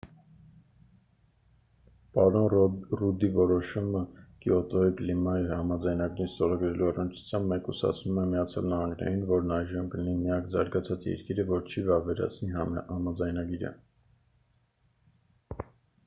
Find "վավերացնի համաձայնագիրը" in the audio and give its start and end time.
11.93-13.75